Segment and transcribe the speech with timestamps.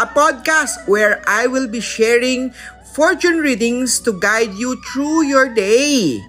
[0.00, 2.52] a podcast where I will be sharing
[2.96, 6.20] fortune readings to guide you through your day.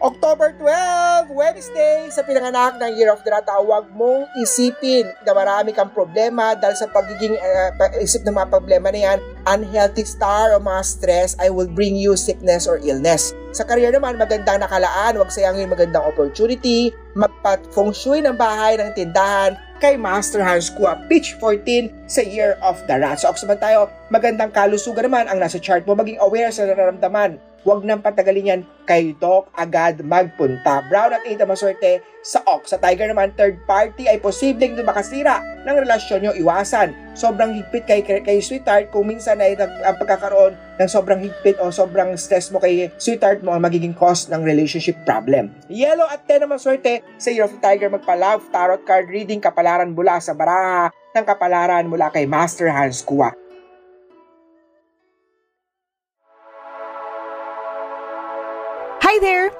[0.00, 5.76] October 12, Wednesday, sa pinanganak ng Year of the Rat, huwag mong isipin na marami
[5.76, 7.68] kang problema dahil sa pagiging uh,
[8.00, 12.16] isip ng mga problema na yan, unhealthy star o mga stress, I will bring you
[12.16, 13.36] sickness or illness.
[13.52, 19.52] Sa career naman, magandang nakalaan, huwag sayangin magandang opportunity, magpa-feng shui ng bahay, ng tindahan,
[19.80, 23.24] kay Master Hans Kua, pitch 14 sa Year of the Rat.
[23.24, 27.84] So, oksaban tayo, magandang kalusugan naman ang nasa chart mo, maging aware sa nararamdaman Huwag
[27.84, 30.80] nang patagalin yan kay Doc agad magpunta.
[30.88, 32.72] Brown at 8 maswerte sa Ox.
[32.72, 36.32] Sa Tiger naman, third party ay posibleng makasira ng relasyon nyo.
[36.32, 37.12] Iwasan.
[37.12, 42.16] Sobrang higpit kay, kay sweetheart kung minsan ay ang pagkakaroon ng sobrang higpit o sobrang
[42.16, 45.52] stress mo kay sweetheart mo ang magiging cause ng relationship problem.
[45.68, 49.92] Yellow at 10 naman swerte sa Year of the Tiger magpa-love tarot card reading kapalaran
[49.92, 53.49] mula sa baraha ng kapalaran mula kay Master Hans Kua.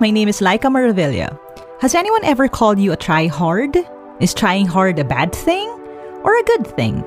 [0.01, 1.39] My name is Laika Maravilla.
[1.81, 3.77] Has anyone ever called you a try hard?
[4.19, 5.69] Is trying hard a bad thing
[6.25, 7.05] or a good thing?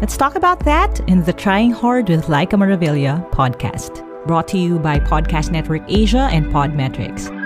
[0.00, 4.78] Let's talk about that in the Trying Hard with Laika Maravilla podcast, brought to you
[4.78, 7.43] by Podcast Network Asia and Podmetrics.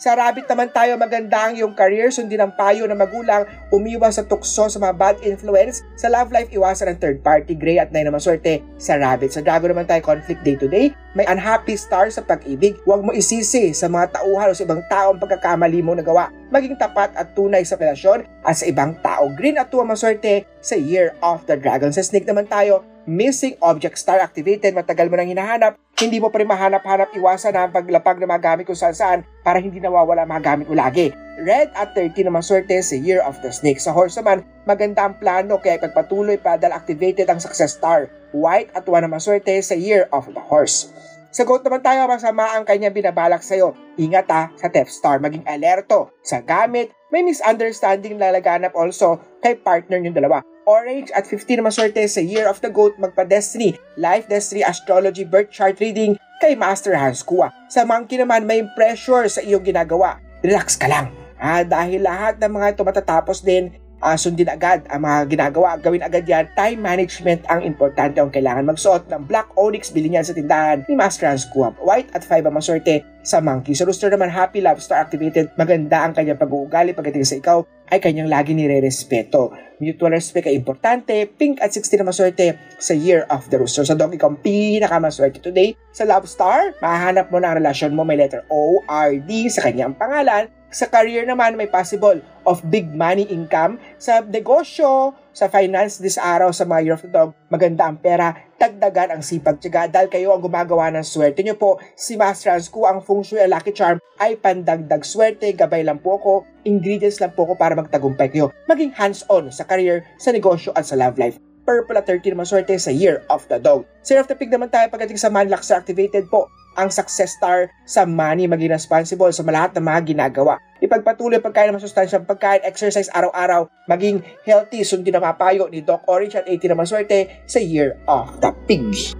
[0.00, 4.24] Sa rabbit naman tayo maganda ang iyong career, sundin ang payo ng magulang, umiwas sa
[4.24, 5.84] tukso sa mga bad influence.
[6.00, 9.28] Sa love life, iwasan ang third party, gray at nine naman swerte sa rabbit.
[9.28, 12.80] Sa dragon naman tayo conflict day to day, may unhappy star sa pag-ibig.
[12.88, 16.32] Huwag mo isisi sa mga tauhan o sa ibang tao ang pagkakamali mo nagawa.
[16.50, 19.30] Maging tapat at tunay sa relasyon at sa ibang tao.
[19.38, 21.94] Green at tuwa maswerte sa Year of the Dragon.
[21.94, 26.42] Sa snake naman tayo, missing object star activated, matagal mo nang hinahanap, hindi mo pa
[26.42, 30.42] rin mahanap-hanap iwasan ang paglapag ng mga gamit kung saan saan para hindi nawawala mga
[30.42, 31.14] gamit mo lagi.
[31.38, 33.78] Red at 13 naman swerte sa Year of the Snake.
[33.78, 38.10] Sa horse naman, maganda ang plano kaya pagpatuloy pa dahil activated ang success star.
[38.34, 40.90] White at 1 naman swerte sa Year of the Horse.
[41.30, 43.70] Sa goat naman tayo, masama ang kanya binabalak sa'yo.
[43.94, 46.10] Ingat ha, sa Theft Star, maging alerto.
[46.26, 50.42] Sa gamit, may misunderstanding lalaganap also kay partner niyong dalawa.
[50.66, 55.54] Orange at 15 na maswerte sa Year of the Goat magpa-Destiny, Life Destiny Astrology Birth
[55.54, 57.54] Chart Reading kay Master Hans Kua.
[57.70, 60.18] Sa Monkey naman may pressure sa iyong ginagawa.
[60.42, 61.14] Relax ka lang.
[61.38, 65.76] Ah, dahil lahat ng mga ito matatapos din uh, sundin agad ang mga ginagawa.
[65.78, 66.48] Gawin agad yan.
[66.56, 69.92] Time management ang importante ang kailangan magsuot ng black onyx.
[69.92, 71.76] Bilhin yan sa tindahan ni Master Hans Kuwap.
[71.80, 73.76] White at 5 ang maswerte sa monkey.
[73.76, 75.52] Sa rooster naman, happy love star activated.
[75.60, 77.58] Maganda ang kanyang pag-uugali pagdating sa ikaw
[77.90, 79.52] ay kanyang lagi nire-respeto.
[79.80, 81.26] Mutual respect ay importante.
[81.26, 83.84] Pink at 16 na maswerte sa Year of the Rooster.
[83.84, 85.74] Sa dog, ikaw ang pinakamaswerte today.
[85.90, 89.66] Sa Love Star, mahanap mo na ang relasyon mo may letter O, R, D sa
[89.66, 90.48] kanyang pangalan.
[90.70, 93.82] Sa career naman, may possible of big money income.
[93.98, 98.38] Sa negosyo, sa finance this araw sa mga Year of the Dog, maganda ang pera,
[98.54, 101.82] dagdagan ang sipag tiyaga dahil kayo ang gumagawa ng swerte nyo po.
[101.98, 106.22] Si Master Hans ko ang Feng Shui Lucky Charm ay pandagdag swerte, gabay lang po
[106.22, 106.32] ako,
[106.62, 108.54] ingredients lang po ako para magtagumpay kayo.
[108.70, 111.34] Maging hands-on sa career, sa negosyo at sa love life
[111.70, 113.86] purple at 13 naman swerte sa Year of the Dog.
[114.02, 118.08] Sa of the Pig naman tayo pagdating sa Manluxer activated po ang success star sa
[118.08, 120.56] money, maging responsible sa lahat ng mga ginagawa.
[120.80, 126.40] Ipagpatuloy pagkain ng masustansyang pagkain, exercise araw-araw, maging healthy, sundin ang mapayo ni Doc Orange
[126.40, 129.19] at 18 naman swerte sa Year of the Pig.